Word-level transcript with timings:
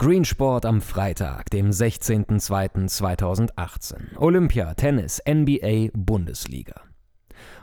Screensport 0.00 0.64
am 0.64 0.80
Freitag, 0.80 1.50
dem 1.50 1.68
16.02.2018. 1.68 4.16
Olympia, 4.16 4.72
Tennis, 4.72 5.20
NBA, 5.28 5.88
Bundesliga. 5.92 6.80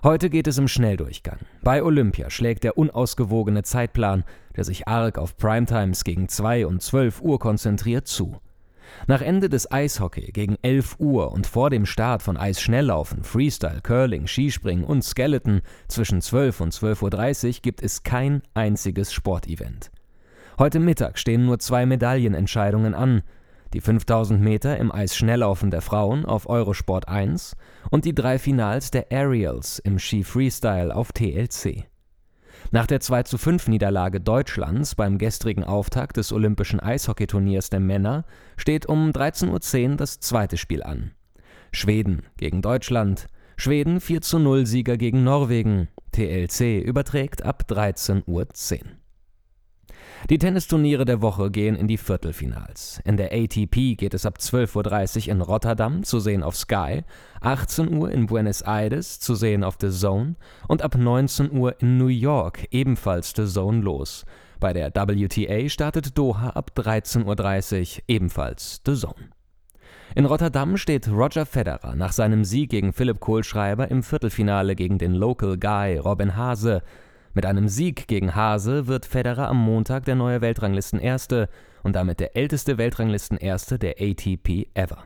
Heute 0.03 0.29
geht 0.29 0.45
es 0.45 0.59
im 0.59 0.67
Schnelldurchgang. 0.67 1.39
Bei 1.63 1.81
Olympia 1.81 2.29
schlägt 2.29 2.63
der 2.63 2.77
unausgewogene 2.77 3.63
Zeitplan, 3.63 4.23
der 4.55 4.65
sich 4.65 4.87
arg 4.87 5.17
auf 5.17 5.35
Primetimes 5.37 6.03
gegen 6.03 6.29
2 6.29 6.67
und 6.67 6.83
12 6.83 7.23
Uhr 7.23 7.39
konzentriert, 7.39 8.07
zu. 8.07 8.37
Nach 9.07 9.23
Ende 9.23 9.49
des 9.49 9.71
Eishockey 9.71 10.31
gegen 10.31 10.57
11 10.61 10.97
Uhr 10.99 11.31
und 11.31 11.47
vor 11.47 11.71
dem 11.71 11.87
Start 11.87 12.21
von 12.21 12.37
Eisschnelllaufen, 12.37 13.23
Freestyle, 13.23 13.81
Curling, 13.81 14.27
Skispringen 14.27 14.85
und 14.85 15.03
Skeleton 15.03 15.61
zwischen 15.87 16.21
12 16.21 16.61
und 16.61 16.71
12.30 16.71 17.47
Uhr 17.47 17.53
gibt 17.63 17.81
es 17.81 18.03
kein 18.03 18.43
einziges 18.53 19.11
Sportevent. 19.11 19.89
Heute 20.59 20.79
Mittag 20.79 21.19
stehen 21.19 21.45
nur 21.45 21.59
zwei 21.59 21.85
Medaillenentscheidungen 21.85 22.95
an. 22.95 23.21
Die 23.73 23.81
5000 23.81 24.41
Meter 24.41 24.77
im 24.77 24.91
Eisschnelllaufen 24.91 25.69
der 25.69 25.81
Frauen 25.81 26.25
auf 26.25 26.49
Eurosport 26.49 27.07
1 27.07 27.55
und 27.91 28.05
die 28.05 28.15
drei 28.15 28.39
Finals 28.39 28.89
der 28.89 29.11
Aerials 29.11 29.77
im 29.77 29.99
Ski 29.99 30.23
Freestyle 30.23 30.95
auf 30.95 31.11
TLC. 31.11 31.85
Nach 32.71 32.87
der 32.87 33.01
2:5 33.01 33.69
Niederlage 33.69 34.19
Deutschlands 34.19 34.95
beim 34.95 35.19
gestrigen 35.19 35.63
Auftakt 35.63 36.17
des 36.17 36.33
Olympischen 36.33 36.79
Eishockeyturniers 36.79 37.69
der 37.69 37.79
Männer 37.79 38.25
steht 38.55 38.87
um 38.87 39.11
13:10 39.11 39.91
Uhr 39.91 39.97
das 39.97 40.19
zweite 40.21 40.57
Spiel 40.57 40.81
an. 40.81 41.11
Schweden 41.71 42.23
gegen 42.37 42.63
Deutschland, 42.63 43.27
Schweden 43.57 43.99
4:0 43.99 44.65
Sieger 44.65 44.97
gegen 44.97 45.23
Norwegen, 45.23 45.87
TLC 46.13 46.81
überträgt 46.81 47.43
ab 47.43 47.65
13:10 47.67 48.23
Uhr. 48.25 48.47
Die 50.29 50.39
Tennisturniere 50.39 51.05
der 51.05 51.21
Woche 51.21 51.51
gehen 51.51 51.75
in 51.75 51.87
die 51.87 51.97
Viertelfinals. 51.97 52.99
In 53.05 53.15
der 53.15 53.31
ATP 53.31 53.95
geht 53.95 54.13
es 54.13 54.25
ab 54.25 54.39
12.30 54.39 55.27
Uhr 55.27 55.31
in 55.31 55.41
Rotterdam, 55.41 56.03
zu 56.03 56.19
sehen 56.19 56.43
auf 56.43 56.57
Sky, 56.57 57.03
18 57.39 57.93
Uhr 57.93 58.11
in 58.11 58.25
Buenos 58.25 58.61
Aires, 58.61 59.19
zu 59.19 59.35
sehen 59.35 59.63
auf 59.63 59.77
The 59.79 59.89
Zone 59.89 60.35
und 60.67 60.81
ab 60.81 60.97
19 60.97 61.51
Uhr 61.51 61.79
in 61.81 61.97
New 61.97 62.07
York, 62.07 62.67
ebenfalls 62.71 63.33
The 63.35 63.45
Zone, 63.45 63.81
los. 63.81 64.25
Bei 64.59 64.73
der 64.73 64.91
WTA 64.93 65.69
startet 65.69 66.17
Doha 66.17 66.49
ab 66.49 66.71
13.30 66.75 67.97
Uhr, 67.97 68.03
ebenfalls 68.07 68.81
The 68.85 68.95
Zone. 68.95 69.29
In 70.15 70.25
Rotterdam 70.25 70.77
steht 70.77 71.07
Roger 71.07 71.45
Federer 71.45 71.95
nach 71.95 72.11
seinem 72.11 72.43
Sieg 72.43 72.71
gegen 72.71 72.91
Philipp 72.91 73.19
Kohlschreiber 73.19 73.91
im 73.91 74.01
Viertelfinale 74.01 74.75
gegen 74.75 74.97
den 74.97 75.13
Local 75.13 75.57
Guy 75.57 75.97
Robin 75.97 76.35
Hase 76.35 76.81
mit 77.37 77.45
einem 77.45 77.67
Sieg 77.67 78.07
gegen 78.07 78.33
Hase 78.33 78.87
wird 78.87 79.05
Federer 79.05 79.47
am 79.47 79.63
Montag 79.63 80.05
der 80.05 80.15
neue 80.15 80.41
Weltranglistenerste 80.41 81.49
und 81.83 81.95
damit 81.95 82.19
der 82.19 82.35
älteste 82.35 82.79
Weltranglistenerste 82.79 83.77
der 83.77 83.97
ATP 84.01 84.69
ever. 84.73 85.03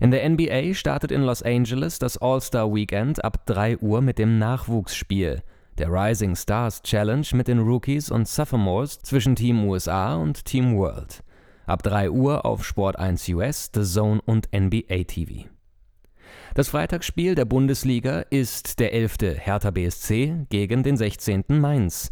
In 0.00 0.10
der 0.10 0.28
NBA 0.28 0.74
startet 0.74 1.12
in 1.12 1.22
Los 1.22 1.44
Angeles 1.44 2.00
das 2.00 2.18
All-Star 2.18 2.74
Weekend 2.74 3.24
ab 3.24 3.46
3 3.46 3.78
Uhr 3.78 4.00
mit 4.00 4.18
dem 4.18 4.40
Nachwuchsspiel, 4.40 5.42
der 5.78 5.88
Rising 5.88 6.34
Stars 6.34 6.82
Challenge 6.82 7.28
mit 7.34 7.46
den 7.46 7.60
Rookies 7.60 8.10
und 8.10 8.26
Sophomores 8.26 8.98
zwischen 9.02 9.36
Team 9.36 9.64
USA 9.68 10.16
und 10.16 10.44
Team 10.44 10.76
World. 10.76 11.22
Ab 11.64 11.84
3 11.84 12.10
Uhr 12.10 12.44
auf 12.44 12.64
Sport 12.64 12.98
1 12.98 13.28
US, 13.28 13.70
The 13.72 13.84
Zone 13.84 14.20
und 14.26 14.48
NBA 14.52 15.04
TV. 15.06 15.48
Das 16.54 16.68
Freitagsspiel 16.68 17.34
der 17.34 17.46
Bundesliga 17.46 18.20
ist 18.28 18.78
der 18.78 18.92
11. 18.92 19.38
Hertha 19.38 19.70
BSC 19.70 20.44
gegen 20.50 20.82
den 20.82 20.98
16. 20.98 21.44
Mainz. 21.48 22.10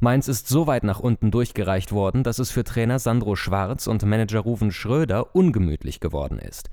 Mainz 0.00 0.26
ist 0.26 0.48
so 0.48 0.66
weit 0.66 0.82
nach 0.82 0.98
unten 0.98 1.30
durchgereicht 1.30 1.92
worden, 1.92 2.24
dass 2.24 2.40
es 2.40 2.50
für 2.50 2.64
Trainer 2.64 2.98
Sandro 2.98 3.36
Schwarz 3.36 3.86
und 3.86 4.04
Manager 4.04 4.40
Ruven 4.40 4.72
Schröder 4.72 5.36
ungemütlich 5.36 6.00
geworden 6.00 6.40
ist. 6.40 6.68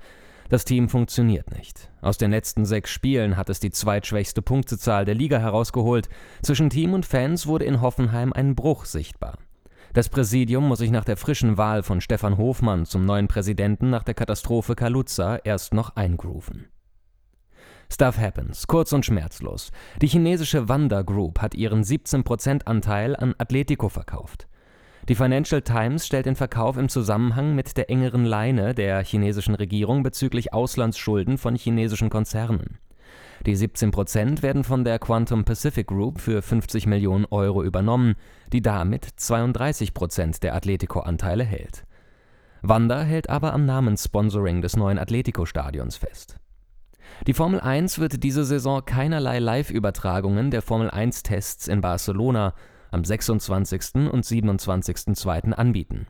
Das 0.48 0.64
Team 0.64 0.88
funktioniert 0.88 1.56
nicht. 1.56 1.88
Aus 2.02 2.18
den 2.18 2.32
letzten 2.32 2.66
sechs 2.66 2.90
Spielen 2.90 3.36
hat 3.36 3.48
es 3.48 3.60
die 3.60 3.70
zweitschwächste 3.70 4.42
Punktezahl 4.42 5.04
der 5.04 5.14
Liga 5.14 5.38
herausgeholt. 5.38 6.08
Zwischen 6.42 6.68
Team 6.68 6.94
und 6.94 7.06
Fans 7.06 7.46
wurde 7.46 7.64
in 7.64 7.80
Hoffenheim 7.80 8.32
ein 8.32 8.56
Bruch 8.56 8.86
sichtbar. 8.86 9.38
Das 9.92 10.08
Präsidium 10.08 10.66
muss 10.66 10.80
sich 10.80 10.90
nach 10.90 11.04
der 11.04 11.16
frischen 11.16 11.58
Wahl 11.58 11.84
von 11.84 12.00
Stefan 12.00 12.38
Hofmann 12.38 12.86
zum 12.86 13.04
neuen 13.04 13.28
Präsidenten 13.28 13.88
nach 13.88 14.02
der 14.02 14.14
Katastrophe 14.14 14.74
Kaluza 14.74 15.36
erst 15.36 15.72
noch 15.72 15.94
eingrooven. 15.94 16.66
Stuff 17.92 18.18
Happens, 18.18 18.66
kurz 18.66 18.92
und 18.92 19.04
schmerzlos. 19.04 19.70
Die 20.00 20.06
chinesische 20.06 20.68
Wanda 20.68 21.02
Group 21.02 21.40
hat 21.40 21.54
ihren 21.54 21.82
17% 21.82 22.64
Anteil 22.64 23.16
an 23.16 23.34
Atletico 23.38 23.88
verkauft. 23.88 24.48
Die 25.08 25.14
Financial 25.14 25.60
Times 25.60 26.06
stellt 26.06 26.24
den 26.24 26.36
Verkauf 26.36 26.78
im 26.78 26.88
Zusammenhang 26.88 27.54
mit 27.54 27.76
der 27.76 27.90
engeren 27.90 28.24
Leine 28.24 28.74
der 28.74 29.04
chinesischen 29.04 29.54
Regierung 29.54 30.02
bezüglich 30.02 30.54
Auslandsschulden 30.54 31.36
von 31.36 31.56
chinesischen 31.56 32.08
Konzernen. 32.08 32.78
Die 33.44 33.54
17% 33.54 34.42
werden 34.42 34.64
von 34.64 34.84
der 34.84 34.98
Quantum 34.98 35.44
Pacific 35.44 35.88
Group 35.88 36.20
für 36.20 36.40
50 36.40 36.86
Millionen 36.86 37.26
Euro 37.26 37.62
übernommen, 37.62 38.14
die 38.52 38.62
damit 38.62 39.06
32% 39.18 40.40
der 40.40 40.54
Atletico-Anteile 40.54 41.44
hält. 41.44 41.84
Wanda 42.62 43.02
hält 43.02 43.28
aber 43.28 43.52
am 43.52 43.66
Namenssponsoring 43.66 44.62
des 44.62 44.76
neuen 44.76 44.98
Atletico-Stadions 44.98 45.98
fest. 45.98 46.38
Die 47.26 47.34
Formel 47.34 47.60
1 47.60 47.98
wird 47.98 48.22
diese 48.22 48.44
Saison 48.44 48.84
keinerlei 48.84 49.38
Live-Übertragungen 49.38 50.50
der 50.50 50.62
Formel-1-Tests 50.62 51.68
in 51.68 51.80
Barcelona 51.80 52.54
am 52.90 53.04
26. 53.04 53.94
und 54.12 54.24
27.02. 54.24 55.52
anbieten. 55.52 56.06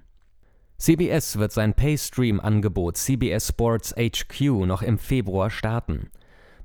CBS 0.79 1.39
wird 1.39 1.53
sein 1.53 1.75
Paystream-Angebot 1.75 2.97
CBS 2.97 3.49
Sports 3.49 3.95
HQ 3.97 4.67
noch 4.67 4.83
im 4.83 4.99
Februar 4.99 5.51
starten. 5.51 6.11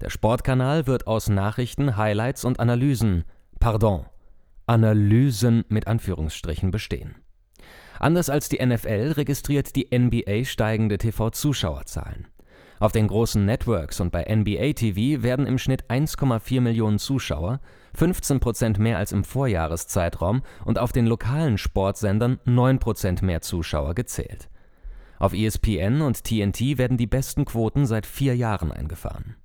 Der 0.01 0.09
Sportkanal 0.09 0.87
wird 0.87 1.05
aus 1.05 1.29
Nachrichten, 1.29 1.95
Highlights 1.95 2.43
und 2.43 2.59
Analysen, 2.59 3.25
pardon, 3.59 4.05
Analysen 4.65 5.63
mit 5.69 5.87
Anführungsstrichen 5.87 6.71
bestehen. 6.71 7.15
Anders 7.99 8.29
als 8.29 8.49
die 8.49 8.65
NFL 8.65 9.13
registriert 9.15 9.75
die 9.75 9.89
NBA 9.91 10.45
steigende 10.45 10.97
TV-Zuschauerzahlen. 10.97 12.27
Auf 12.79 12.93
den 12.93 13.07
großen 13.07 13.45
Networks 13.45 13.99
und 13.99 14.11
bei 14.11 14.23
NBA 14.23 14.73
TV 14.73 15.21
werden 15.21 15.45
im 15.45 15.57
Schnitt 15.57 15.89
1,4 15.89 16.61
Millionen 16.61 16.97
Zuschauer, 16.97 17.59
15 17.95 18.39
Prozent 18.39 18.79
mehr 18.79 18.97
als 18.97 19.11
im 19.11 19.25
Vorjahreszeitraum 19.25 20.43
und 20.63 20.79
auf 20.79 20.93
den 20.93 21.05
lokalen 21.05 21.57
Sportsendern 21.57 22.39
9 22.45 22.79
Prozent 22.79 23.21
mehr 23.21 23.41
Zuschauer 23.41 23.95
gezählt. 23.95 24.49
Auf 25.17 25.33
ESPN 25.33 26.01
und 26.01 26.23
TNT 26.23 26.77
werden 26.77 26.95
die 26.95 27.07
besten 27.07 27.43
Quoten 27.43 27.85
seit 27.85 28.05
vier 28.05 28.37
Jahren 28.37 28.71
eingefahren 28.71 29.35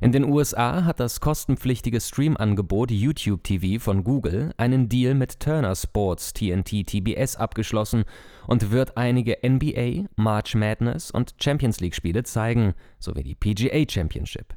in 0.00 0.12
den 0.12 0.24
USA 0.24 0.84
hat 0.84 1.00
das 1.00 1.20
kostenpflichtige 1.20 2.00
Streamangebot 2.00 2.90
YouTube 2.90 3.42
TV 3.42 3.82
von 3.82 4.04
Google 4.04 4.52
einen 4.58 4.90
Deal 4.90 5.14
mit 5.14 5.40
Turner 5.40 5.74
Sports 5.74 6.34
TNT 6.34 6.86
TBS 6.86 7.36
abgeschlossen 7.36 8.04
und 8.46 8.70
wird 8.70 8.98
einige 8.98 9.38
NBA, 9.42 10.08
March 10.16 10.54
Madness 10.54 11.10
und 11.10 11.34
Champions 11.42 11.80
League 11.80 11.94
Spiele 11.94 12.24
zeigen, 12.24 12.74
sowie 12.98 13.22
die 13.22 13.34
PGA 13.34 13.84
Championship. 13.90 14.54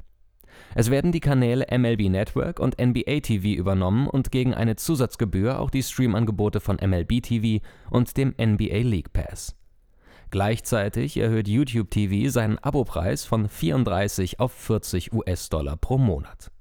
Es 0.74 0.90
werden 0.90 1.10
die 1.10 1.20
Kanäle 1.20 1.66
MLB 1.70 2.10
Network 2.10 2.60
und 2.60 2.78
NBA 2.78 3.20
TV 3.20 3.58
übernommen 3.58 4.08
und 4.08 4.30
gegen 4.30 4.52
eine 4.52 4.76
Zusatzgebühr 4.76 5.58
auch 5.58 5.70
die 5.70 5.82
Streamangebote 5.82 6.60
von 6.60 6.76
MLB 6.76 7.22
TV 7.22 7.64
und 7.88 8.16
dem 8.16 8.34
NBA 8.38 8.82
League 8.82 9.12
Pass. 9.12 9.56
Gleichzeitig 10.30 11.16
erhöht 11.16 11.48
YouTube 11.48 11.90
TV 11.90 12.30
seinen 12.30 12.58
Abopreis 12.58 13.24
von 13.24 13.48
34 13.48 14.38
auf 14.38 14.52
40 14.52 15.12
US-Dollar 15.12 15.76
pro 15.76 15.98
Monat. 15.98 16.52